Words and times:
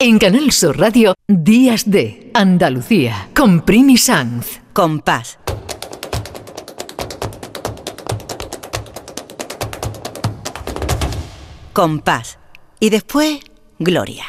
En 0.00 0.20
Canal 0.20 0.52
Sur 0.52 0.78
Radio, 0.78 1.14
Días 1.26 1.90
de 1.90 2.30
Andalucía, 2.32 3.30
con 3.34 3.62
Primi 3.62 3.96
Sanz. 3.96 4.60
Compás. 4.72 5.40
Compás. 11.72 12.38
Y 12.78 12.90
después, 12.90 13.40
Gloria. 13.80 14.24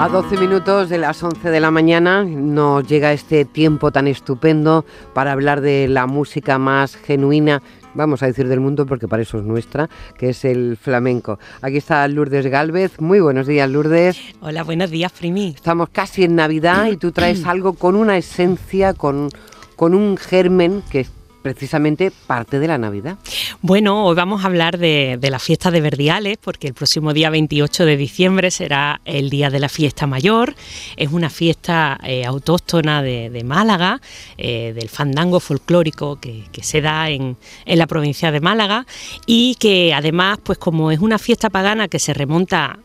A 0.00 0.08
12 0.08 0.38
minutos 0.38 0.88
de 0.88 0.96
las 0.96 1.22
11 1.22 1.50
de 1.50 1.60
la 1.60 1.70
mañana 1.70 2.24
nos 2.24 2.88
llega 2.88 3.12
este 3.12 3.44
tiempo 3.44 3.92
tan 3.92 4.08
estupendo 4.08 4.86
para 5.12 5.32
hablar 5.32 5.60
de 5.60 5.88
la 5.88 6.06
música 6.06 6.56
más 6.58 6.96
genuina, 6.96 7.60
vamos 7.92 8.22
a 8.22 8.26
decir 8.26 8.48
del 8.48 8.60
mundo 8.60 8.86
porque 8.86 9.08
para 9.08 9.20
eso 9.20 9.36
es 9.36 9.44
nuestra, 9.44 9.90
que 10.16 10.30
es 10.30 10.46
el 10.46 10.78
flamenco. 10.78 11.38
Aquí 11.60 11.76
está 11.76 12.08
Lourdes 12.08 12.46
Galvez. 12.46 12.98
Muy 12.98 13.20
buenos 13.20 13.46
días, 13.46 13.68
Lourdes. 13.68 14.18
Hola, 14.40 14.62
buenos 14.62 14.90
días, 14.90 15.12
Primi. 15.12 15.52
Estamos 15.54 15.90
casi 15.90 16.24
en 16.24 16.34
Navidad 16.34 16.86
y 16.86 16.96
tú 16.96 17.12
traes 17.12 17.44
algo 17.46 17.74
con 17.74 17.94
una 17.94 18.16
esencia, 18.16 18.94
con, 18.94 19.28
con 19.76 19.92
un 19.92 20.16
germen 20.16 20.82
que 20.90 21.00
precisamente 21.42 22.12
parte 22.26 22.58
de 22.58 22.68
la 22.68 22.78
Navidad. 22.78 23.18
Bueno, 23.62 24.04
hoy 24.04 24.14
vamos 24.14 24.42
a 24.42 24.46
hablar 24.46 24.78
de, 24.78 25.18
la 25.22 25.38
fiesta 25.38 25.70
de 25.70 25.80
Verdiales, 25.80 26.38
porque 26.38 26.68
el 26.68 26.74
próximo 26.74 27.12
día 27.12 27.30
28 27.30 27.84
de 27.84 27.96
diciembre 27.96 28.50
será 28.50 29.00
el 29.04 29.30
día 29.30 29.50
de 29.50 29.60
la 29.60 29.68
fiesta 29.68 30.06
mayor. 30.06 30.54
Es 30.96 31.10
una 31.10 31.30
fiesta 31.30 31.98
eh, 32.04 32.24
autóctona 32.24 33.02
de, 33.02 33.42
Málaga, 33.44 34.00
eh, 34.36 34.72
del 34.74 34.88
fandango 34.88 35.40
folclórico 35.40 36.20
que, 36.20 36.44
se 36.62 36.80
da 36.80 37.08
en, 37.08 37.36
la 37.66 37.86
provincia 37.86 38.30
de 38.30 38.40
Málaga 38.40 38.86
y 39.26 39.54
que 39.56 39.94
además, 39.94 40.38
pues 40.42 40.58
como 40.58 40.90
es 40.90 41.00
una 41.00 41.18
fiesta 41.18 41.48
pagana 41.48 41.88
que 41.88 41.98
se 41.98 42.12
remonta 42.12 42.78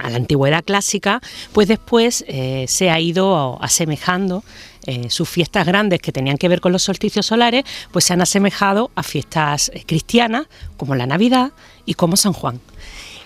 a 0.00 0.10
la 0.10 0.16
antigüedad 0.16 0.64
clásica, 0.64 1.20
pues 1.52 1.68
después 1.68 2.24
eh, 2.28 2.66
se 2.68 2.90
ha 2.90 3.00
ido 3.00 3.58
asemejando 3.62 4.44
eh, 4.86 5.10
sus 5.10 5.28
fiestas 5.28 5.66
grandes 5.66 6.00
que 6.00 6.12
tenían 6.12 6.38
que 6.38 6.48
ver 6.48 6.60
con 6.60 6.72
los 6.72 6.82
solsticios 6.82 7.26
solares, 7.26 7.64
pues 7.92 8.04
se 8.04 8.12
han 8.12 8.20
asemejado 8.20 8.90
a 8.94 9.02
fiestas 9.02 9.70
eh, 9.74 9.84
cristianas 9.86 10.46
como 10.76 10.94
la 10.94 11.06
Navidad 11.06 11.52
y 11.86 11.94
como 11.94 12.16
San 12.16 12.32
Juan. 12.32 12.60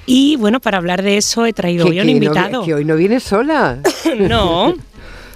Y 0.05 0.37
bueno, 0.37 0.61
para 0.61 0.79
hablar 0.79 1.03
de 1.03 1.17
eso 1.17 1.47
he 1.47 1.53
traído 1.53 1.87
hoy 1.87 2.01
un 2.01 2.09
invitado. 2.09 2.65
que 2.65 2.75
hoy 2.75 2.85
no 2.85 2.95
viene 2.97 3.21
sola. 3.21 3.81
no. 4.19 4.75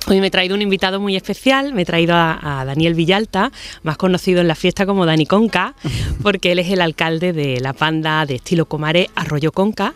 Hoy 0.06 0.20
me 0.20 0.28
he 0.28 0.30
traído 0.30 0.54
un 0.56 0.62
invitado 0.62 0.98
muy 0.98 1.14
especial, 1.14 1.72
me 1.72 1.82
he 1.82 1.84
traído 1.84 2.14
a, 2.16 2.64
Daniel 2.66 2.94
Villalta, 2.94 3.52
más 3.82 3.96
conocido 3.96 4.40
en 4.40 4.48
la 4.48 4.54
fiesta 4.54 4.86
como 4.86 5.06
Dani 5.06 5.26
Conca, 5.26 5.74
porque 6.22 6.52
él 6.52 6.58
es 6.58 6.70
el 6.70 6.80
alcalde 6.80 7.32
de 7.32 7.60
la 7.60 7.74
panda 7.74 8.26
de 8.26 8.36
estilo 8.36 8.66
Comare 8.66 9.10
Arroyo 9.14 9.52
Conca 9.52 9.94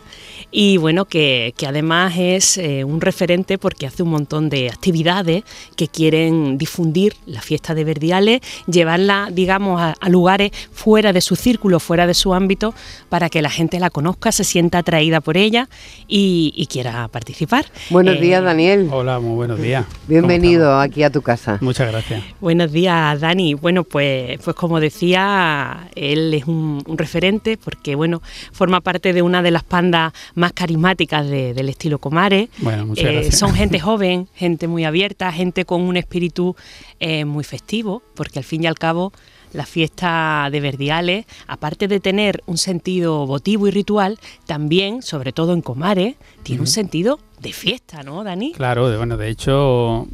y 0.51 0.77
bueno, 0.77 1.05
que, 1.05 1.53
además 1.67 2.13
es 2.17 2.57
eh, 2.57 2.83
un 2.83 3.01
referente 3.01 3.57
porque 3.57 3.87
hace 3.87 4.03
un 4.03 4.09
montón 4.09 4.49
de 4.49 4.69
actividades 4.69 5.43
que 5.75 5.87
quieren 5.87 6.57
difundir 6.57 7.15
la 7.25 7.41
fiesta 7.41 7.75
de 7.75 7.83
Verdiales, 7.83 8.41
llevarla, 8.67 9.29
digamos, 9.31 9.81
a, 9.81 10.09
lugares 10.09 10.51
fuera 10.71 11.11
de 11.11 11.19
su 11.19 11.35
círculo, 11.35 11.79
fuera 11.79 12.07
de 12.07 12.13
su 12.13 12.33
ámbito, 12.33 12.73
para 13.09 13.29
que 13.29 13.41
la 13.41 13.49
gente 13.49 13.79
la 13.79 13.89
conozca, 13.89 14.31
se 14.31 14.43
sienta 14.43 14.77
atraída 14.77 15.19
por 15.19 15.35
ella 15.35 15.67
y, 16.07 16.67
quiera 16.71 17.07
participar. 17.09 17.65
Buenos 17.89 18.19
días, 18.19 18.41
eh, 18.41 18.45
Daniel. 18.45 18.89
Hola, 18.91 19.19
muy 19.19 19.35
buenos 19.35 19.61
días. 19.61 19.85
Bienvenido 20.07 20.79
aquí 20.79 21.03
a 21.03 21.09
tu 21.09 21.21
casa. 21.21 21.57
Muchas 21.61 21.91
gracias. 21.91 22.23
Buenos 22.39 22.71
días, 22.71 23.19
Dani. 23.19 23.53
Bueno, 23.53 23.83
pues, 23.83 24.39
pues 24.43 24.55
como 24.55 24.79
decía, 24.79 25.89
él 25.95 26.33
es 26.33 26.45
un, 26.45 26.83
referente 26.87 27.57
porque, 27.57 27.95
bueno, 27.95 28.21
forma 28.51 28.81
parte 28.81 29.13
de 29.13 29.21
una 29.21 29.41
de 29.41 29.51
las 29.51 29.63
pandas 29.63 30.13
más 30.35 30.53
carismáticas 30.53 31.27
del 31.27 31.69
estilo 31.69 31.99
Comare. 31.99 32.49
Bueno, 32.59 32.85
muchas 32.87 33.05
eh, 33.05 33.31
Son 33.31 33.53
gente 33.53 33.79
joven, 33.81 34.27
gente 34.35 34.67
muy 34.67 34.85
abierta, 34.85 35.31
gente 35.31 35.65
con 35.65 35.81
un 35.81 35.97
espíritu 35.97 36.55
eh, 36.99 37.25
muy 37.25 37.43
festivo, 37.43 38.03
porque 38.15 38.39
al 38.39 38.45
fin 38.45 38.63
y 38.63 38.67
al 38.67 38.75
cabo 38.75 39.11
la 39.55 39.65
fiesta 39.65 40.49
de 40.51 40.59
Verdiales, 40.59 41.25
aparte 41.47 41.87
de 41.87 41.99
tener 41.99 42.43
un 42.45 42.57
sentido 42.57 43.25
votivo 43.25 43.67
y 43.67 43.71
ritual, 43.71 44.19
también, 44.45 45.01
sobre 45.01 45.31
todo 45.31 45.53
en 45.53 45.61
Comare, 45.61 46.17
tiene 46.43 46.61
un 46.61 46.67
sentido 46.67 47.19
de 47.39 47.53
fiesta, 47.53 48.03
¿no, 48.03 48.23
Dani? 48.23 48.53
Claro, 48.53 48.95
bueno, 48.97 49.17
de 49.17 49.29
hecho, 49.29 50.07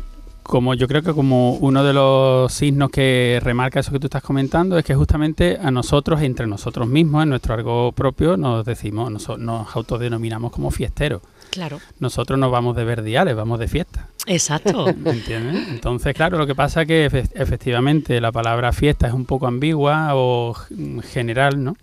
como 0.43 0.73
yo 0.73 0.87
creo 0.87 1.01
que 1.01 1.13
como 1.13 1.53
uno 1.53 1.83
de 1.83 1.93
los 1.93 2.51
signos 2.51 2.89
que 2.89 3.39
remarca 3.41 3.79
eso 3.79 3.91
que 3.91 3.99
tú 3.99 4.07
estás 4.07 4.23
comentando 4.23 4.77
es 4.77 4.85
que 4.85 4.95
justamente 4.95 5.57
a 5.61 5.71
nosotros, 5.71 6.21
entre 6.21 6.47
nosotros 6.47 6.87
mismos, 6.87 7.23
en 7.23 7.29
nuestro 7.29 7.53
algo 7.53 7.91
propio, 7.91 8.37
nos 8.37 8.65
decimos, 8.65 9.11
nos, 9.11 9.39
nos 9.39 9.75
autodenominamos 9.75 10.51
como 10.51 10.71
fiesteros. 10.71 11.21
Claro. 11.51 11.79
Nosotros 11.99 12.39
no 12.39 12.49
vamos 12.49 12.75
de 12.75 12.85
verdiales, 12.85 13.35
vamos 13.35 13.59
de 13.59 13.67
fiesta. 13.67 14.07
Exacto. 14.27 14.87
¿Entiendes? 15.05 15.67
Entonces, 15.69 16.13
claro, 16.13 16.37
lo 16.37 16.47
que 16.47 16.55
pasa 16.55 16.81
es 16.83 16.87
que 16.87 17.05
efectivamente 17.05 18.21
la 18.21 18.31
palabra 18.31 18.71
fiesta 18.71 19.07
es 19.07 19.13
un 19.13 19.25
poco 19.25 19.47
ambigua 19.47 20.09
o 20.13 20.55
general, 21.03 21.63
¿no? 21.63 21.75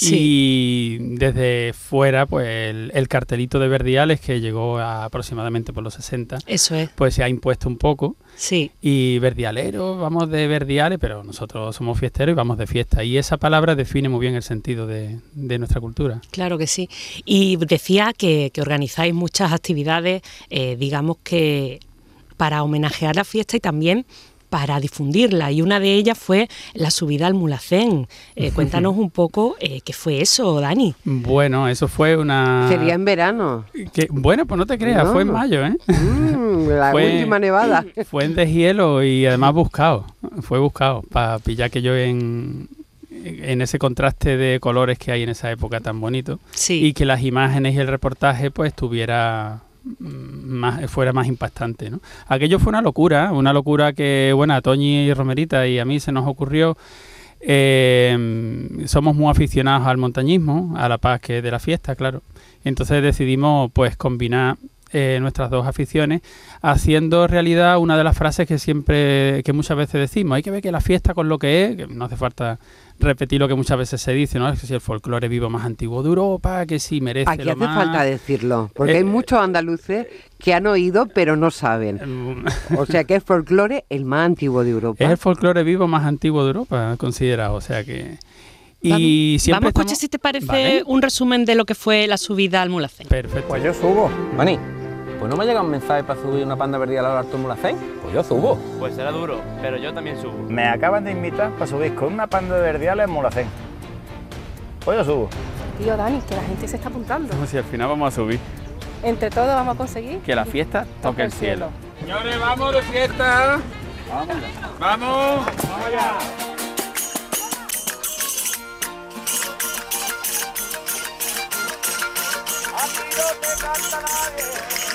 Y 0.00 0.96
desde 0.98 1.72
fuera, 1.74 2.26
pues 2.26 2.48
el, 2.48 3.08
cartelito 3.08 3.58
de 3.58 3.68
Verdiales, 3.68 4.20
que 4.20 4.40
llegó 4.40 4.78
aproximadamente 4.78 5.72
por 5.72 5.82
los 5.82 5.94
60, 5.94 6.38
Eso 6.46 6.74
es. 6.74 6.88
pues 6.94 7.14
se 7.14 7.22
ha 7.22 7.28
impuesto 7.28 7.68
un 7.68 7.76
poco. 7.76 8.16
Sí. 8.34 8.70
Y 8.80 9.18
verdialero, 9.18 9.98
vamos 9.98 10.30
de 10.30 10.46
verdiales, 10.46 10.98
pero 10.98 11.22
nosotros 11.22 11.76
somos 11.76 11.98
fiesteros 11.98 12.32
y 12.32 12.36
vamos 12.36 12.56
de 12.56 12.66
fiesta. 12.66 13.04
Y 13.04 13.18
esa 13.18 13.36
palabra 13.36 13.74
define 13.74 14.08
muy 14.08 14.20
bien 14.20 14.34
el 14.34 14.42
sentido 14.42 14.86
de, 14.86 15.18
nuestra 15.34 15.80
cultura. 15.80 16.20
Claro 16.30 16.56
que 16.56 16.66
sí. 16.66 16.88
Y 17.26 17.56
decía 17.56 18.12
que, 18.16 18.50
organizáis 18.58 19.12
muchas 19.12 19.52
actividades, 19.52 20.22
eh, 20.48 20.76
digamos 20.78 21.18
que 21.22 21.80
para 22.36 22.62
homenajear 22.62 23.14
la 23.14 23.24
fiesta 23.24 23.56
y 23.56 23.60
también 23.60 24.06
para 24.52 24.80
difundirla 24.80 25.50
y 25.50 25.62
una 25.62 25.80
de 25.80 25.94
ellas 25.94 26.18
fue 26.18 26.46
la 26.74 26.90
subida 26.90 27.26
al 27.26 27.32
Mulacén. 27.32 28.06
Eh, 28.36 28.52
cuéntanos 28.52 28.94
un 28.98 29.10
poco 29.10 29.56
eh, 29.60 29.80
qué 29.82 29.94
fue 29.94 30.20
eso, 30.20 30.60
Dani. 30.60 30.94
Bueno, 31.04 31.68
eso 31.68 31.88
fue 31.88 32.18
una... 32.18 32.68
Sería 32.68 32.92
en 32.92 33.06
verano. 33.06 33.64
Que, 33.94 34.08
bueno, 34.10 34.44
pues 34.44 34.58
no 34.58 34.66
te 34.66 34.76
creas, 34.76 35.10
fue 35.10 35.22
en 35.22 35.32
mayo, 35.32 35.64
¿eh? 35.64 35.74
Mm, 35.86 36.68
la 36.68 36.94
última 36.94 37.38
nevada. 37.38 37.82
Fue 38.10 38.24
en 38.24 38.34
deshielo 38.34 39.02
y 39.02 39.24
además 39.24 39.54
buscado, 39.54 40.04
fue 40.42 40.58
buscado 40.58 41.02
para 41.10 41.38
pillar 41.38 41.70
que 41.70 41.80
yo 41.80 41.96
en, 41.96 42.68
en 43.10 43.62
ese 43.62 43.78
contraste 43.78 44.36
de 44.36 44.60
colores 44.60 44.98
que 44.98 45.12
hay 45.12 45.22
en 45.22 45.30
esa 45.30 45.50
época 45.50 45.80
tan 45.80 45.98
bonito 45.98 46.40
sí. 46.50 46.84
y 46.84 46.92
que 46.92 47.06
las 47.06 47.22
imágenes 47.22 47.74
y 47.74 47.78
el 47.78 47.88
reportaje 47.88 48.50
pues 48.50 48.74
tuviera 48.74 49.62
más, 49.98 50.90
fuera 50.90 51.12
más 51.12 51.26
impactante. 51.26 51.90
¿no? 51.90 52.00
Aquello 52.28 52.58
fue 52.58 52.70
una 52.70 52.82
locura, 52.82 53.32
una 53.32 53.52
locura 53.52 53.92
que, 53.92 54.32
bueno, 54.34 54.54
a 54.54 54.60
Toñi 54.60 55.06
y 55.06 55.14
Romerita 55.14 55.66
y 55.66 55.78
a 55.78 55.84
mí 55.84 56.00
se 56.00 56.12
nos 56.12 56.26
ocurrió. 56.26 56.76
Eh, 57.40 58.16
somos 58.86 59.16
muy 59.16 59.30
aficionados 59.30 59.86
al 59.86 59.96
montañismo, 59.96 60.74
a 60.76 60.88
la 60.88 60.98
paz 60.98 61.20
que 61.20 61.42
de 61.42 61.50
la 61.50 61.58
fiesta, 61.58 61.96
claro. 61.96 62.22
Entonces 62.64 63.02
decidimos 63.02 63.70
pues 63.72 63.96
combinar 63.96 64.56
eh, 64.92 65.18
nuestras 65.20 65.50
dos 65.50 65.66
aficiones, 65.66 66.22
haciendo 66.60 67.26
realidad 67.26 67.78
una 67.78 67.96
de 67.96 68.04
las 68.04 68.16
frases 68.16 68.46
que 68.46 68.58
siempre, 68.58 69.42
que 69.42 69.52
muchas 69.52 69.76
veces 69.76 70.00
decimos, 70.00 70.36
hay 70.36 70.42
que 70.42 70.50
ver 70.50 70.62
que 70.62 70.70
la 70.70 70.80
fiesta 70.80 71.14
con 71.14 71.28
lo 71.28 71.38
que 71.38 71.64
es, 71.64 71.76
que 71.76 71.86
no 71.86 72.04
hace 72.04 72.16
falta 72.16 72.58
repetir 72.98 73.40
lo 73.40 73.48
que 73.48 73.54
muchas 73.54 73.78
veces 73.78 74.00
se 74.00 74.12
dice, 74.12 74.38
¿no? 74.38 74.48
Es 74.48 74.60
que 74.60 74.66
si 74.66 74.74
el 74.74 74.80
folclore 74.80 75.28
vivo 75.28 75.50
más 75.50 75.64
antiguo 75.64 76.02
de 76.02 76.08
Europa, 76.08 76.66
que 76.66 76.78
si 76.78 77.00
merece 77.00 77.30
Aquí 77.30 77.48
hace 77.48 77.58
falta 77.58 78.04
decirlo, 78.04 78.70
porque 78.74 78.92
hay 78.92 79.00
eh, 79.00 79.04
muchos 79.04 79.38
andaluces 79.38 80.06
que 80.38 80.54
han 80.54 80.66
oído 80.66 81.06
pero 81.06 81.36
no 81.36 81.50
saben. 81.50 81.98
Eh, 82.02 82.44
o 82.76 82.86
sea 82.86 83.04
que 83.04 83.16
el 83.16 83.22
folclore 83.22 83.84
el 83.88 84.04
más 84.04 84.26
antiguo 84.26 84.64
de 84.64 84.70
Europa. 84.70 85.04
Es 85.04 85.10
el 85.10 85.16
folclore 85.16 85.62
vivo 85.62 85.88
más 85.88 86.04
antiguo 86.04 86.42
de 86.42 86.48
Europa, 86.48 86.94
considerado, 86.98 87.54
o 87.54 87.60
sea 87.60 87.84
que... 87.84 88.18
Y 88.84 89.36
siempre 89.38 89.70
Vamos, 89.70 89.80
escucha 89.80 89.94
si 89.94 90.08
te 90.08 90.18
parece 90.18 90.82
un 90.86 91.02
resumen 91.02 91.44
de 91.44 91.54
lo 91.54 91.64
que 91.64 91.76
fue 91.76 92.08
la 92.08 92.16
subida 92.16 92.62
al 92.62 92.68
Mulacén. 92.68 93.06
Perfecto. 93.06 93.46
Pues 93.46 93.62
yo 93.62 93.72
subo. 93.72 94.10
Mani, 94.36 94.58
pues 95.22 95.30
no 95.30 95.36
me 95.36 95.44
ha 95.44 95.46
llegado 95.46 95.64
un 95.64 95.70
mensaje 95.70 96.02
para 96.02 96.20
subir 96.20 96.44
una 96.44 96.56
panda 96.56 96.78
verdial 96.78 97.06
al 97.06 97.16
Alto 97.18 97.38
Mulacén. 97.38 97.76
Pues 98.02 98.12
yo 98.12 98.24
subo. 98.24 98.58
Pues 98.80 98.96
será 98.96 99.12
duro, 99.12 99.40
pero 99.60 99.76
yo 99.76 99.94
también 99.94 100.20
subo. 100.20 100.36
Me 100.48 100.66
acaban 100.66 101.04
de 101.04 101.12
invitar 101.12 101.52
para 101.52 101.68
subir 101.68 101.94
con 101.94 102.12
una 102.12 102.26
panda 102.26 102.56
de 102.56 102.60
verdiales 102.60 103.06
en 103.06 103.12
Mulacén. 103.12 103.46
Pues 104.84 104.98
yo 104.98 105.04
subo. 105.04 105.28
Tío 105.78 105.96
Dani, 105.96 106.20
que 106.22 106.34
la 106.34 106.42
gente 106.42 106.66
se 106.66 106.74
está 106.74 106.88
apuntando. 106.88 107.28
Como 107.28 107.46
si 107.46 107.56
al 107.56 107.62
final 107.62 107.86
vamos 107.86 108.12
a 108.12 108.16
subir. 108.16 108.40
Entre 109.04 109.30
todos 109.30 109.46
vamos 109.46 109.76
a 109.76 109.78
conseguir 109.78 110.18
que 110.22 110.34
la 110.34 110.44
fiesta 110.44 110.86
toque, 111.00 111.22
el 111.22 111.30
cielo. 111.30 111.68
Señores, 112.00 112.40
vamos 112.40 112.74
de 112.74 112.82
fiesta. 112.82 113.58
Vamos. 114.10 114.36
Vamos. 114.80 115.46
Vamos 115.46 115.86
allá. 115.86 116.51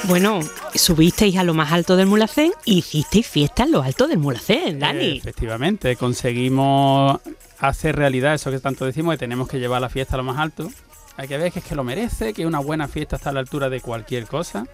Bueno, 0.03 0.39
subisteis 0.73 1.35
a 1.37 1.43
lo 1.43 1.53
más 1.53 1.71
alto 1.73 1.97
del 1.97 2.07
Mulacén 2.07 2.51
y 2.63 2.79
hicisteis 2.79 3.27
fiesta 3.27 3.63
en 3.63 3.73
lo 3.73 3.81
alto 3.81 4.07
del 4.07 4.19
Mulacén, 4.19 4.79
Dani. 4.79 5.17
efectivamente, 5.17 5.95
conseguimos 5.97 7.19
hacer 7.59 7.95
realidad 7.95 8.33
eso 8.33 8.49
que 8.51 8.59
tanto 8.59 8.85
decimos, 8.85 9.15
que 9.15 9.17
tenemos 9.17 9.49
que 9.49 9.59
llevar 9.59 9.81
la 9.81 9.89
fiesta 9.89 10.15
a 10.15 10.17
lo 10.17 10.23
más 10.23 10.37
alto. 10.37 10.69
Hay 11.17 11.27
que 11.27 11.37
ver 11.37 11.51
que 11.51 11.59
es 11.59 11.65
que 11.65 11.75
lo 11.75 11.83
merece, 11.83 12.33
que 12.33 12.45
una 12.45 12.59
buena 12.59 12.87
fiesta 12.87 13.15
está 13.15 13.31
a 13.31 13.33
la 13.33 13.39
altura 13.39 13.69
de 13.69 13.81
cualquier 13.81 14.27
cosa. 14.27 14.67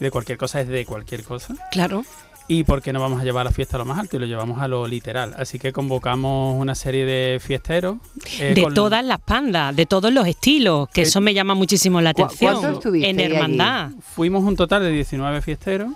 De 0.00 0.10
cualquier 0.10 0.38
cosa 0.38 0.60
es 0.60 0.68
de 0.68 0.84
cualquier 0.86 1.22
cosa. 1.22 1.54
Claro. 1.70 2.04
Y 2.48 2.64
por 2.64 2.82
qué 2.82 2.92
no 2.92 3.00
vamos 3.00 3.20
a 3.20 3.24
llevar 3.24 3.44
la 3.46 3.52
fiesta 3.52 3.76
a 3.76 3.78
lo 3.78 3.84
más 3.84 3.98
alto 3.98 4.16
y 4.16 4.18
lo 4.18 4.26
llevamos 4.26 4.60
a 4.60 4.68
lo 4.68 4.86
literal. 4.86 5.34
Así 5.38 5.58
que 5.58 5.72
convocamos 5.72 6.60
una 6.60 6.74
serie 6.74 7.04
de 7.06 7.38
fiesteros. 7.40 7.96
eh, 8.40 8.52
de 8.54 8.62
con- 8.64 8.74
todas 8.74 9.04
las 9.04 9.20
pandas, 9.20 9.74
de 9.74 9.86
todos 9.86 10.12
los 10.12 10.26
estilos, 10.26 10.88
que 10.90 11.02
eso 11.02 11.20
me 11.20 11.32
llama 11.34 11.54
muchísimo 11.54 12.00
la 12.00 12.12
¿cu- 12.12 12.24
atención. 12.24 12.80
En 13.04 13.20
allí? 13.20 13.32
hermandad. 13.32 13.90
Fuimos 14.14 14.42
un 14.44 14.56
total 14.56 14.82
de 14.82 14.90
19 14.90 15.40
fiesteros 15.40 15.92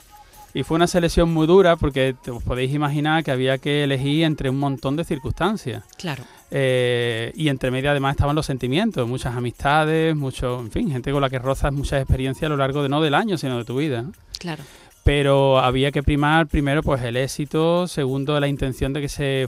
y 0.54 0.62
fue 0.62 0.76
una 0.76 0.86
selección 0.86 1.32
muy 1.34 1.46
dura 1.46 1.76
porque 1.76 2.14
te- 2.22 2.30
os 2.30 2.42
podéis 2.42 2.72
imaginar 2.72 3.22
que 3.24 3.32
había 3.32 3.58
que 3.58 3.84
elegir 3.84 4.24
entre 4.24 4.48
un 4.48 4.58
montón 4.58 4.96
de 4.96 5.04
circunstancias. 5.04 5.82
Claro. 5.98 6.22
Eh, 6.50 7.32
y 7.34 7.48
entre 7.48 7.70
medio 7.72 7.90
además 7.90 8.12
estaban 8.12 8.36
los 8.36 8.46
sentimientos, 8.46 9.06
muchas 9.08 9.34
amistades, 9.34 10.14
mucho, 10.14 10.60
en 10.60 10.70
fin, 10.70 10.90
gente 10.90 11.10
con 11.10 11.20
la 11.20 11.28
que 11.28 11.40
rozas 11.40 11.72
muchas 11.72 12.00
experiencias 12.00 12.44
a 12.46 12.48
lo 12.50 12.56
largo 12.56 12.82
de 12.84 12.88
no 12.88 13.02
del 13.02 13.14
año, 13.14 13.36
sino 13.36 13.58
de 13.58 13.64
tu 13.64 13.76
vida. 13.76 14.04
Claro. 14.38 14.62
Pero 15.06 15.60
había 15.60 15.92
que 15.92 16.02
primar 16.02 16.48
primero 16.48 16.82
pues 16.82 17.00
el 17.04 17.16
éxito, 17.16 17.86
segundo 17.86 18.40
la 18.40 18.48
intención 18.48 18.92
de 18.92 19.00
que 19.00 19.08
se 19.08 19.46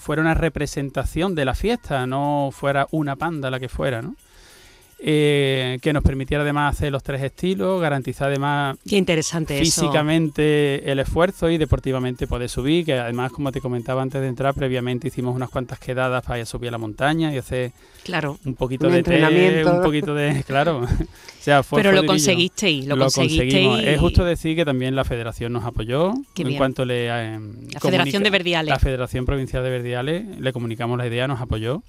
fuera 0.00 0.20
una 0.20 0.34
representación 0.34 1.36
de 1.36 1.44
la 1.44 1.54
fiesta, 1.54 2.08
no 2.08 2.50
fuera 2.50 2.88
una 2.90 3.14
panda 3.14 3.52
la 3.52 3.60
que 3.60 3.68
fuera, 3.68 4.02
¿no? 4.02 4.16
Eh, 5.06 5.78
que 5.82 5.92
nos 5.92 6.02
permitiera 6.02 6.42
además 6.44 6.76
hacer 6.76 6.90
los 6.90 7.02
tres 7.02 7.22
estilos, 7.22 7.78
garantizar 7.78 8.28
además 8.28 8.78
Qué 8.88 8.96
interesante 8.96 9.60
eso. 9.60 9.82
físicamente 9.82 10.90
el 10.90 10.98
esfuerzo 10.98 11.50
y 11.50 11.58
deportivamente 11.58 12.26
poder 12.26 12.48
subir, 12.48 12.86
que 12.86 12.94
además, 12.94 13.30
como 13.30 13.52
te 13.52 13.60
comentaba 13.60 14.00
antes 14.00 14.22
de 14.22 14.28
entrar, 14.28 14.54
previamente 14.54 15.08
hicimos 15.08 15.36
unas 15.36 15.50
cuantas 15.50 15.78
quedadas 15.78 16.24
para 16.24 16.38
ir 16.38 16.42
a 16.44 16.46
subir 16.46 16.68
a 16.68 16.72
la 16.72 16.78
montaña 16.78 17.34
y 17.34 17.36
hacer 17.36 17.72
Claro. 18.02 18.38
un 18.46 18.54
poquito 18.54 18.86
Un 18.86 18.94
de 18.94 19.02
té, 19.02 19.14
entrenamiento. 19.16 19.74
un 19.74 19.82
poquito 19.82 20.14
de... 20.14 20.42
Claro. 20.46 20.78
o 20.80 20.86
sea, 21.38 21.62
fue 21.62 21.82
Pero 21.82 21.92
lo 21.92 22.06
conseguisteis, 22.06 22.86
lo, 22.86 22.96
conseguisteis. 22.96 23.52
conseguimos. 23.52 23.80
Es 23.84 24.00
justo 24.00 24.24
decir 24.24 24.56
que 24.56 24.64
también 24.64 24.96
la 24.96 25.04
federación 25.04 25.52
nos 25.52 25.64
apoyó 25.64 26.14
Qué 26.34 26.42
en 26.42 26.48
bien. 26.48 26.58
cuanto 26.58 26.86
le... 26.86 27.08
eh, 27.08 27.38
La 27.74 27.80
Federación 27.80 28.22
de 28.22 28.30
Verdiales. 28.30 28.70
La 28.70 28.78
Federación 28.78 29.26
Provincial 29.26 29.62
de 29.62 29.68
Verdiales, 29.68 30.24
le 30.40 30.52
comunicamos 30.54 30.96
la 30.96 31.06
idea, 31.06 31.28
nos 31.28 31.42
apoyó 31.42 31.82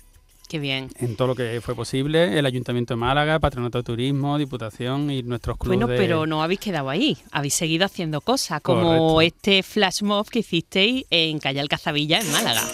Qué 0.47 0.59
bien. 0.59 0.89
en 1.00 1.15
todo 1.15 1.30
lo 1.30 1.36
que 1.36 1.59
fue 1.62 1.74
posible. 1.75 2.38
El 2.38 2.45
Ayuntamiento 2.45 2.94
de 2.94 2.97
Málaga, 3.00 3.39
Patronato 3.39 3.80
de 3.80 3.83
Turismo, 3.83 4.38
Diputación 4.38 5.09
y 5.09 5.24
nuestros 5.24 5.57
clubes 5.57 5.77
Bueno, 5.80 5.92
de... 5.92 5.97
pero 5.97 6.25
no 6.27 6.44
habéis 6.44 6.59
quedado 6.59 6.89
ahí, 6.89 7.18
habéis 7.31 7.56
seguido 7.56 7.86
haciendo 7.86 8.21
cosas, 8.21 8.62
como 8.62 8.81
Correcto. 9.15 9.21
este 9.21 9.63
flash 9.63 10.03
mob 10.03 10.30
que 10.30 10.39
hicisteis 10.39 11.06
en 11.09 11.39
Calle 11.39 11.59
Alcazabilla, 11.59 12.19
en 12.19 12.31
Málaga. 12.31 12.62
De 12.65 12.71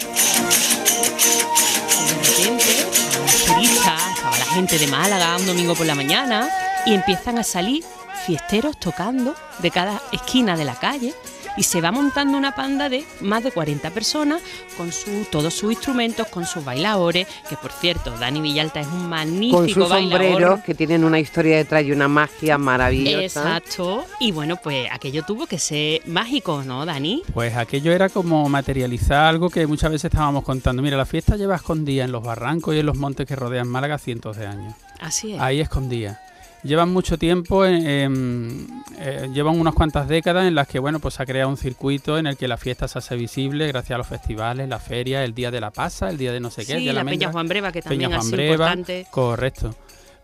repente, 2.14 2.64
estaban 2.64 3.26
los 3.26 3.44
turistas, 3.44 4.02
estaba 4.16 4.38
la 4.38 4.44
gente 4.46 4.78
de 4.78 4.86
Málaga 4.88 5.36
un 5.36 5.46
domingo 5.46 5.74
por 5.74 5.86
la 5.86 5.94
mañana 5.94 6.48
y 6.86 6.94
empiezan 6.94 7.38
a 7.38 7.42
salir 7.42 7.84
fiesteros 8.26 8.78
tocando 8.78 9.34
de 9.60 9.70
cada 9.70 10.00
esquina 10.12 10.56
de 10.56 10.64
la 10.64 10.74
calle 10.74 11.14
y 11.56 11.62
se 11.64 11.80
va 11.80 11.90
montando 11.92 12.36
una 12.38 12.54
panda 12.54 12.88
de 12.88 13.04
más 13.20 13.44
de 13.44 13.52
40 13.52 13.90
personas 13.90 14.40
con 14.76 14.92
su, 14.92 15.26
todos 15.30 15.54
sus 15.54 15.72
instrumentos, 15.72 16.26
con 16.28 16.46
sus 16.46 16.64
bailadores, 16.64 17.26
que 17.48 17.56
por 17.56 17.72
cierto, 17.72 18.10
Dani 18.18 18.40
Villalta 18.40 18.80
es 18.80 18.86
un 18.86 19.08
magnífico 19.08 19.58
Con 19.58 19.68
sus 19.68 19.88
bailador. 19.88 20.26
sombreros 20.30 20.60
que 20.60 20.74
tienen 20.74 21.04
una 21.04 21.18
historia 21.18 21.56
detrás 21.56 21.84
y 21.84 21.92
una 21.92 22.08
magia 22.08 22.58
maravillosa. 22.58 23.24
Exacto. 23.56 24.04
Y 24.20 24.32
bueno, 24.32 24.56
pues 24.62 24.88
aquello 24.90 25.22
tuvo 25.24 25.46
que 25.46 25.58
ser 25.58 26.06
mágico, 26.06 26.62
¿no, 26.64 26.84
Dani? 26.86 27.22
Pues 27.32 27.56
aquello 27.56 27.92
era 27.92 28.08
como 28.08 28.48
materializar 28.48 29.24
algo 29.26 29.50
que 29.50 29.66
muchas 29.66 29.90
veces 29.90 30.06
estábamos 30.12 30.44
contando. 30.44 30.82
Mira, 30.82 30.96
la 30.96 31.06
fiesta 31.06 31.36
lleva 31.36 31.56
escondida 31.56 32.04
en 32.04 32.12
los 32.12 32.22
barrancos 32.22 32.74
y 32.74 32.78
en 32.78 32.86
los 32.86 32.96
montes 32.96 33.26
que 33.26 33.36
rodean 33.36 33.68
Málaga 33.68 33.98
cientos 33.98 34.36
de 34.36 34.46
años. 34.46 34.74
Así 35.00 35.34
es. 35.34 35.40
Ahí 35.40 35.60
escondida. 35.60 36.20
Llevan 36.64 36.90
mucho 36.92 37.18
tiempo, 37.18 37.64
en- 37.66 37.86
en- 37.86 38.82
eh, 38.98 39.28
llevan 39.34 39.58
unas 39.58 39.74
cuantas 39.74 40.06
décadas 40.08 40.46
en 40.46 40.54
las 40.54 40.68
que 40.68 40.78
bueno, 40.78 41.00
pues 41.00 41.14
se 41.14 41.22
ha 41.22 41.26
creado 41.26 41.48
un 41.48 41.56
circuito 41.56 42.18
en 42.18 42.28
el 42.28 42.36
que 42.36 42.46
la 42.46 42.56
fiesta 42.56 42.86
se 42.86 42.98
hace 42.98 43.16
visible 43.16 43.66
gracias 43.66 43.96
a 43.96 43.98
los 43.98 44.06
festivales, 44.06 44.68
la 44.68 44.78
feria, 44.78 45.24
el 45.24 45.34
día 45.34 45.50
de 45.50 45.60
la 45.60 45.72
pasa, 45.72 46.08
el 46.08 46.18
día 46.18 46.32
de 46.32 46.38
no 46.38 46.50
sé 46.50 46.64
qué, 46.64 46.72
el 46.74 46.78
sí, 46.78 46.82
día 46.84 46.92
de 46.92 46.94
la, 46.96 47.04
la 47.04 47.10
Peña. 47.10 47.32
Juan 47.32 47.48
Breva, 47.48 47.72
que 47.72 47.82
Peña 47.82 48.02
también 48.08 48.20
Juan 48.20 48.30
Breva, 48.30 48.52
importante. 48.54 49.06
Correcto. 49.10 49.74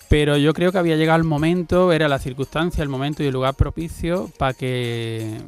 Pero 0.09 0.37
yo 0.37 0.55
creo 0.55 0.71
que 0.73 0.79
había 0.79 0.97
llegado 0.97 1.19
el 1.19 1.25
momento, 1.25 1.93
era 1.93 2.09
la 2.09 2.19
circunstancia, 2.21 2.83
el 2.83 2.89
momento 2.89 3.23
y 3.23 3.27
el 3.27 3.33
lugar 3.35 3.55
propicio 3.55 4.31
para 4.39 4.55
que 4.55 5.39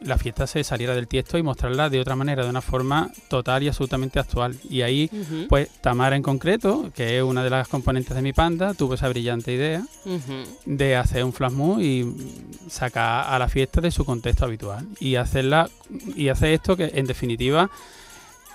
la 0.00 0.18
fiesta 0.18 0.46
se 0.46 0.62
saliera 0.64 0.94
del 0.94 1.08
tiesto 1.08 1.38
y 1.38 1.42
mostrarla 1.42 1.88
de 1.88 2.00
otra 2.00 2.16
manera, 2.16 2.44
de 2.44 2.50
una 2.50 2.60
forma 2.60 3.10
total 3.28 3.62
y 3.62 3.68
absolutamente 3.68 4.18
actual. 4.18 4.56
Y 4.68 4.82
ahí, 4.82 5.10
pues 5.48 5.70
Tamara 5.80 6.16
en 6.16 6.22
concreto, 6.22 6.90
que 6.94 7.16
es 7.16 7.22
una 7.22 7.42
de 7.42 7.50
las 7.50 7.68
componentes 7.68 8.14
de 8.14 8.22
mi 8.22 8.32
panda, 8.32 8.74
tuvo 8.74 8.94
esa 8.94 9.08
brillante 9.08 9.52
idea 9.52 9.82
de 10.66 10.96
hacer 10.96 11.24
un 11.24 11.32
flash 11.32 11.46
y 11.80 12.04
sacar 12.68 13.32
a 13.32 13.38
la 13.38 13.48
fiesta 13.48 13.80
de 13.80 13.90
su 13.90 14.04
contexto 14.04 14.44
habitual 14.44 14.86
y 14.98 15.16
hacerla 15.16 15.70
y 16.16 16.28
hacer 16.28 16.50
esto 16.50 16.76
que 16.76 16.90
en 16.94 17.06
definitiva 17.06 17.70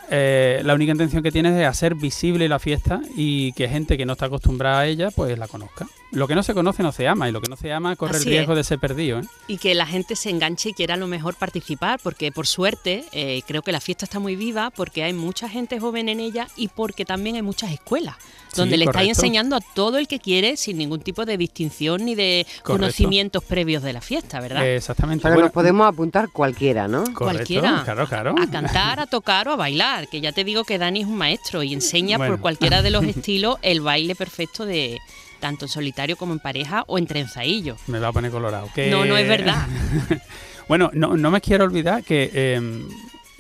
eh, 0.09 0.61
la 0.65 0.73
única 0.73 0.91
intención 0.91 1.23
que 1.23 1.31
tiene 1.31 1.49
es 1.49 1.55
de 1.55 1.65
hacer 1.65 1.95
visible 1.95 2.49
la 2.49 2.59
fiesta 2.59 3.01
y 3.15 3.53
que 3.53 3.69
gente 3.69 3.97
que 3.97 4.05
no 4.05 4.13
está 4.13 4.25
acostumbrada 4.25 4.81
a 4.81 4.87
ella 4.87 5.09
pues 5.11 5.37
la 5.37 5.47
conozca. 5.47 5.87
Lo 6.11 6.27
que 6.27 6.35
no 6.35 6.43
se 6.43 6.53
conoce 6.53 6.83
no 6.83 6.91
se 6.91 7.07
ama 7.07 7.29
y 7.29 7.31
lo 7.31 7.41
que 7.41 7.49
no 7.49 7.55
se 7.55 7.71
ama 7.71 7.95
corre 7.95 8.17
Así 8.17 8.27
el 8.27 8.35
riesgo 8.35 8.53
es. 8.53 8.57
de 8.57 8.63
ser 8.65 8.79
perdido. 8.79 9.19
¿eh? 9.19 9.23
Y 9.47 9.57
que 9.57 9.73
la 9.75 9.85
gente 9.85 10.15
se 10.15 10.29
enganche 10.29 10.69
y 10.69 10.73
quiera 10.73 10.95
a 10.95 10.97
lo 10.97 11.07
mejor 11.07 11.35
participar, 11.35 11.99
porque 12.03 12.31
por 12.31 12.47
suerte 12.47 13.05
eh, 13.13 13.41
creo 13.47 13.61
que 13.61 13.71
la 13.71 13.79
fiesta 13.79 14.05
está 14.05 14.19
muy 14.19 14.35
viva, 14.35 14.71
porque 14.71 15.03
hay 15.03 15.13
mucha 15.13 15.47
gente 15.47 15.79
joven 15.79 16.09
en 16.09 16.19
ella 16.19 16.47
y 16.57 16.67
porque 16.67 17.05
también 17.05 17.37
hay 17.37 17.41
muchas 17.41 17.71
escuelas, 17.71 18.15
donde 18.55 18.75
Sí, 18.75 18.79
le 18.79 18.85
estáis 18.85 19.09
enseñando 19.09 19.55
a 19.55 19.61
todo 19.73 19.97
el 19.97 20.07
que 20.07 20.19
quiere 20.19 20.57
sin 20.57 20.77
ningún 20.77 20.99
tipo 21.01 21.23
de 21.25 21.37
distinción 21.37 22.03
ni 22.05 22.15
de 22.15 22.45
Correcto. 22.45 22.73
conocimientos 22.73 23.43
previos 23.45 23.81
de 23.83 23.93
la 23.93 24.01
fiesta, 24.01 24.39
¿verdad? 24.41 24.61
O 24.63 24.65
exactamente. 24.65 25.21
sea, 25.21 25.29
que 25.31 25.35
Bueno, 25.35 25.47
nos 25.47 25.53
podemos 25.53 25.87
apuntar 25.87 26.29
cualquiera, 26.33 26.87
¿no? 26.89 27.03
correcto, 27.05 27.19
cualquiera. 27.23 27.81
Claro, 27.85 28.07
claro. 28.07 28.35
a 28.37 28.47
cantar, 28.51 28.99
a 28.99 29.07
tocar 29.07 29.47
o 29.47 29.53
a 29.53 29.55
bailar, 29.55 30.09
que 30.09 30.19
ya 30.19 30.33
te 30.33 30.43
digo 30.43 30.65
que 30.65 30.77
Dani 30.77 31.01
es 31.01 31.07
un 31.07 31.15
maestro 31.17 31.63
y 31.63 31.73
enseña 31.73 32.17
Bueno. 32.17 32.33
por 32.33 32.41
cualquiera 32.41 32.81
de 32.81 32.89
los 32.89 33.03
estilos 33.05 33.55
el 33.61 33.79
baile 33.81 34.15
perfecto 34.15 34.65
de 34.65 34.99
tanto 35.41 35.65
en 35.65 35.69
solitario 35.69 36.15
como 36.15 36.31
en 36.31 36.39
pareja 36.39 36.85
o 36.87 36.97
en 36.97 37.05
trenzadillo. 37.07 37.75
Me 37.87 37.99
va 37.99 38.07
a 38.07 38.13
poner 38.13 38.31
colorado. 38.31 38.69
Que- 38.73 38.89
No, 38.89 39.03
no 39.03 39.17
es 39.17 39.27
verdad. 39.27 39.67
bueno, 40.69 40.89
no, 40.93 41.17
no 41.17 41.31
me 41.31 41.41
quiero 41.41 41.65
olvidar 41.65 42.03
que 42.03 42.29
eh, 42.33 42.55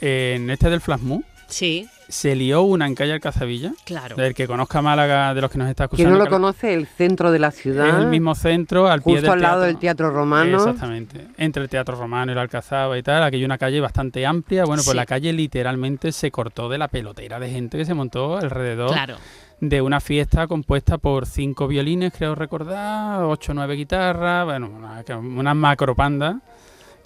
en 0.01 0.49
este 0.49 0.69
del 0.69 0.81
Flash 0.81 1.01
Mob 1.01 1.23
Sí, 1.47 1.85
se 2.07 2.33
lió 2.33 2.61
una 2.61 2.87
en 2.87 2.95
calle 2.95 3.11
Alcazabilla. 3.11 3.73
claro. 3.83 4.15
Del 4.15 4.33
que 4.33 4.47
conozca 4.47 4.81
Málaga, 4.81 5.33
de 5.33 5.41
los 5.41 5.51
que 5.51 5.57
nos 5.57 5.69
está 5.69 5.83
escuchando. 5.85 6.11
no 6.11 6.17
lo 6.17 6.23
que- 6.23 6.29
conoce, 6.29 6.73
el 6.73 6.87
centro 6.87 7.29
de 7.29 7.39
la 7.39 7.51
ciudad, 7.51 7.89
Es 7.89 7.95
el 7.95 8.07
mismo 8.07 8.35
centro, 8.35 8.87
al 8.87 9.01
pie 9.01 9.15
justo 9.15 9.21
del 9.23 9.31
al 9.33 9.41
lado 9.41 9.53
teatro. 9.55 9.67
del 9.67 9.77
Teatro 9.77 10.09
Romano. 10.11 10.57
Exactamente. 10.57 11.27
Entre 11.37 11.61
el 11.63 11.67
Teatro 11.69 11.95
Romano 11.97 12.31
y 12.31 12.35
la 12.35 12.41
Alcazaba 12.41 12.97
y 12.97 13.03
tal, 13.03 13.21
aquí 13.23 13.35
hay 13.35 13.43
una 13.43 13.57
calle 13.57 13.81
bastante 13.81 14.25
amplia. 14.25 14.63
Bueno, 14.63 14.81
pues 14.81 14.91
Sí. 14.91 14.95
la 14.95 15.05
calle 15.05 15.33
literalmente 15.33 16.13
se 16.13 16.31
cortó 16.31 16.69
de 16.69 16.77
la 16.77 16.87
pelotera 16.87 17.37
de 17.37 17.49
gente 17.49 17.77
que 17.77 17.83
se 17.85 17.93
montó 17.93 18.37
alrededor 18.37 18.91
Claro. 18.93 19.17
De 19.61 19.81
una 19.81 20.01
fiesta 20.01 20.47
compuesta 20.47 20.97
por 20.97 21.25
cinco 21.25 21.67
violines, 21.67 22.11
creo 22.11 22.35
recordar, 22.35 23.23
ocho 23.23 23.51
o 23.51 23.55
nueve 23.55 23.75
guitarras, 23.75 24.43
bueno, 24.43 24.69
una, 24.69 25.03
una 25.19 25.53
macropanda 25.53 26.41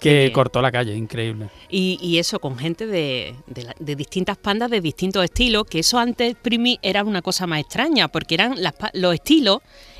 que 0.00 0.20
bien. 0.20 0.32
cortó 0.32 0.60
la 0.62 0.70
calle, 0.72 0.94
increíble. 0.94 1.48
Y, 1.68 1.98
y 2.02 2.18
eso 2.18 2.38
con 2.40 2.58
gente 2.58 2.86
de, 2.86 3.34
de 3.46 3.62
la- 3.64 3.74
de 3.78 3.96
distintas 3.96 4.36
pandas, 4.36 4.70
de 4.70 4.80
distintos 4.80 5.24
estilos, 5.24 5.64
que 5.66 5.80
eso 5.80 5.98
antes, 5.98 6.34
Primi, 6.40 6.78
era 6.82 7.04
una 7.04 7.22
cosa 7.22 7.46
más 7.46 7.60
extraña, 7.60 8.08
porque 8.08 8.34
eran 8.34 8.62
las, 8.62 8.72
pa- 8.74 8.90
los 8.94 9.14
estilos 9.14 9.58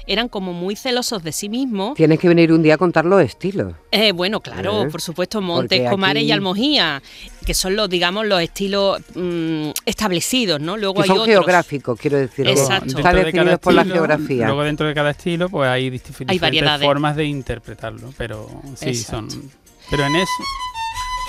eran 0.09 0.29
como 0.29 0.53
muy 0.53 0.77
celosos 0.77 1.25
de 1.25 1.33
sí 1.33 1.49
mismos. 1.49 1.95
Tienes 1.97 2.21
que 2.21 2.29
venir 2.29 2.53
un 2.53 2.63
día 2.63 2.75
a 2.75 2.79
contar 2.79 3.05
los 3.05 3.21
estilos. 3.21 3.75
Eh, 3.91 4.13
bueno, 4.13 4.41
claro, 4.41 4.85
Eh, 4.85 4.89
por 4.89 5.01
supuesto, 5.01 5.41
Montes, 5.43 5.81
porque 5.81 5.91
Comares 5.91 6.21
aquí- 6.21 6.29
y 6.29 6.33
Almojía, 6.33 7.03
que 7.45 7.55
son 7.55 7.75
los, 7.75 7.91
digamos, 7.91 8.25
los 8.25 8.41
estilos 8.41 9.01
mm, 9.17 9.71
establecidos, 9.85 10.61
¿no? 10.61 10.77
Luego 10.77 10.95
Que 10.95 11.01
hay 11.03 11.07
son 11.09 11.19
otros. 11.19 11.29
geográficos, 11.35 11.99
quiero 11.99 12.19
decir. 12.19 12.47
Exacto. 12.47 12.95
De 13.03 13.59
por 13.59 13.75
la 13.75 13.85
geografía. 13.85 14.47
Luego 14.47 14.63
dentro 14.63 14.87
de 14.87 14.95
cada 14.95 15.11
estilo, 15.11 15.49
pues 15.49 15.69
hay 15.69 15.89
dif- 15.91 16.03
diferentes 16.05 16.41
variedades. 16.41 16.87
formas 16.87 17.17
de 17.17 17.25
interpretarlo, 17.25 18.15
pero 18.17 18.49
sí, 18.77 18.91
Exacto. 18.91 19.31
son... 19.31 19.51
Pero 19.91 20.05
en 20.07 20.17
eso... 20.17 20.43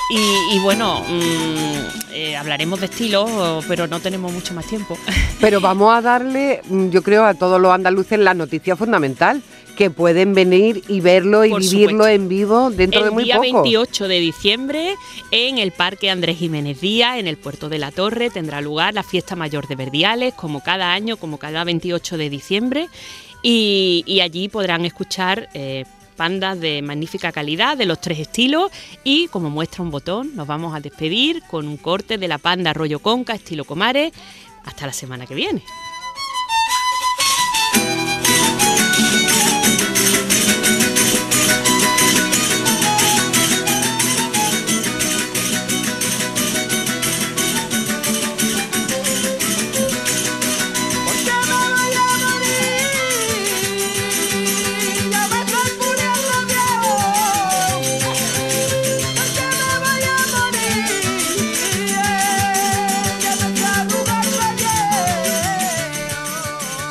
Y, 0.09 0.55
y 0.55 0.59
bueno, 0.59 1.01
mm, 1.01 2.13
eh, 2.13 2.37
hablaremos 2.37 2.79
de 2.79 2.85
estilos, 2.85 3.65
pero 3.67 3.87
no 3.87 3.99
tenemos 3.99 4.31
mucho 4.31 4.53
más 4.53 4.65
tiempo. 4.65 4.97
Pero 5.41 5.59
vamos 5.59 5.93
a 5.93 6.01
darle, 6.01 6.61
mm, 6.69 6.91
yo 6.91 7.03
creo, 7.03 7.25
a 7.25 7.33
todos 7.33 7.59
los 7.59 7.73
andaluces 7.73 8.17
la 8.17 8.33
noticia 8.33 8.77
fundamental, 8.77 9.41
que 9.75 9.89
pueden 9.89 10.33
venir 10.33 10.81
y 10.87 11.01
verlo 11.01 11.43
y 11.43 11.49
Por 11.49 11.59
vivirlo 11.61 11.89
supuesto. 11.89 12.07
en 12.07 12.29
vivo 12.29 12.69
dentro 12.69 13.01
de 13.01 13.07
el 13.09 13.13
muy 13.13 13.25
día 13.25 13.35
poco. 13.35 13.63
28 13.63 14.07
de 14.07 14.19
diciembre 14.21 14.95
en 15.31 15.57
el 15.57 15.71
Parque 15.73 16.09
Andrés 16.09 16.37
Jiménez 16.37 16.79
Díaz, 16.79 17.19
en 17.19 17.27
el 17.27 17.35
Puerto 17.35 17.67
de 17.67 17.77
la 17.77 17.91
Torre, 17.91 18.29
tendrá 18.29 18.61
lugar 18.61 18.93
la 18.93 19.03
fiesta 19.03 19.35
mayor 19.35 19.67
de 19.67 19.75
Verdiales, 19.75 20.33
como 20.35 20.61
cada 20.63 20.93
año, 20.93 21.17
como 21.17 21.37
cada 21.37 21.65
28 21.65 22.17
de 22.17 22.29
diciembre. 22.29 22.87
Y, 23.43 24.03
y 24.07 24.21
allí 24.21 24.47
podrán 24.47 24.85
escuchar 24.85 25.49
eh, 25.53 25.83
pandas 26.17 26.59
de 26.59 26.81
magnífica 26.81 27.31
calidad, 27.31 27.77
de 27.77 27.85
los 27.85 28.01
tres 28.01 28.19
estilos. 28.19 28.69
Y 29.05 29.29
como 29.29 29.49
muestra 29.49 29.83
un 29.83 29.91
botón, 29.91 30.35
nos 30.35 30.47
vamos 30.47 30.75
a 30.75 30.81
despedir 30.81 31.41
con 31.49 31.67
un 31.67 31.77
corte 31.77 32.17
de 32.17 32.27
la 32.27 32.39
panda 32.39 32.73
Rollo 32.73 32.99
Conca, 32.99 33.35
estilo 33.35 33.63
Comares. 33.63 34.11
Hasta 34.65 34.85
la 34.85 34.91
semana 34.91 35.25
que 35.25 35.35
viene. 35.35 35.63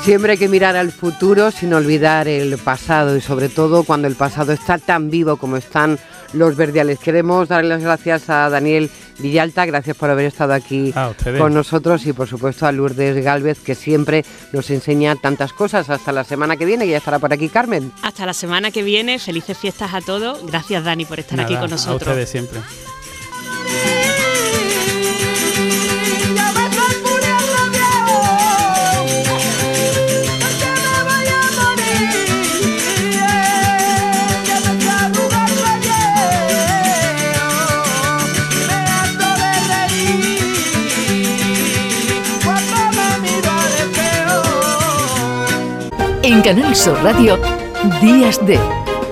Siempre 0.06 0.30
hay 0.32 0.38
que 0.38 0.48
mirar 0.48 0.76
al 0.76 0.92
futuro 0.92 1.50
sin 1.50 1.74
olvidar 1.74 2.28
el 2.28 2.56
pasado 2.58 3.16
y 3.16 3.20
sobre 3.20 3.48
todo 3.48 3.82
cuando 3.82 4.06
el 4.06 4.14
pasado 4.14 4.52
está 4.52 4.78
tan 4.78 5.10
vivo 5.10 5.36
como 5.36 5.56
están 5.56 5.98
los 6.32 6.54
verdiales. 6.54 7.00
Queremos 7.00 7.48
darle 7.48 7.70
las 7.70 7.82
gracias 7.82 8.30
a 8.30 8.48
Daniel 8.48 8.88
Villalta, 9.18 9.66
gracias 9.66 9.96
por 9.96 10.08
haber 10.08 10.26
estado 10.26 10.52
aquí 10.54 10.92
A 10.94 11.12
con 11.36 11.54
nosotros 11.54 12.06
y 12.06 12.12
por 12.12 12.28
supuesto 12.28 12.66
a 12.66 12.72
Lourdes 12.72 13.24
Galvez 13.24 13.58
que 13.58 13.74
siempre 13.74 14.24
nos 14.52 14.70
enseña 14.70 15.16
tantas 15.16 15.52
cosas. 15.52 15.90
Hasta 15.90 16.12
la 16.12 16.22
semana 16.22 16.56
que 16.56 16.66
viene, 16.66 16.84
que 16.84 16.92
ya 16.92 16.98
estará 16.98 17.18
por 17.18 17.32
aquí 17.32 17.48
Carmen. 17.48 17.90
Hasta 18.02 18.26
la 18.26 18.34
semana 18.34 18.70
que 18.70 18.84
viene, 18.84 19.18
felices 19.18 19.58
fiestas 19.58 19.92
a 19.92 20.00
todos. 20.02 20.46
Gracias 20.46 20.84
Dani 20.84 21.04
por 21.04 21.18
estar 21.18 21.40
aquí 21.40 21.54
con 21.54 21.64
A 21.64 21.68
nosotros. 21.68 22.02
ustedes 22.02 22.30
siempre. 22.30 22.60
Canal 46.46 46.76
Sur 46.76 46.96
Radio, 47.02 47.40
Días 48.00 48.38
de 48.46 48.56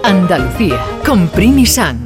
Andalucía, 0.05 0.79
con 1.05 1.27
Primi 1.27 1.67
San. 1.67 2.04